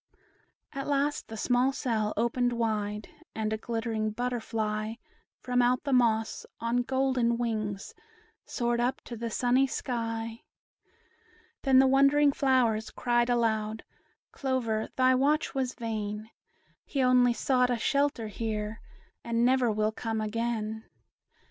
At 0.73 0.87
last 0.87 1.27
the 1.27 1.37
small 1.37 1.71
cell 1.71 2.11
opened 2.17 2.53
wide, 2.53 3.07
And 3.35 3.53
a 3.53 3.57
glittering 3.59 4.09
butterfly, 4.09 4.95
From 5.41 5.61
out 5.61 5.83
the 5.83 5.93
moss, 5.93 6.43
on 6.59 6.77
golden 6.77 7.37
wings, 7.37 7.93
Soared 8.43 8.79
up 8.81 9.01
to 9.01 9.15
the 9.15 9.29
sunny 9.29 9.67
sky. 9.67 10.41
Then 11.61 11.77
the 11.77 11.85
wondering 11.85 12.31
flowers 12.31 12.89
cried 12.89 13.29
aloud, 13.29 13.83
"Clover, 14.31 14.89
thy 14.95 15.13
watch 15.13 15.53
was 15.53 15.75
vain; 15.75 16.31
He 16.83 17.03
only 17.03 17.33
sought 17.33 17.69
a 17.69 17.77
shelter 17.77 18.25
here, 18.27 18.81
And 19.23 19.45
never 19.45 19.71
will 19.71 19.91
come 19.91 20.19
again." 20.19 20.83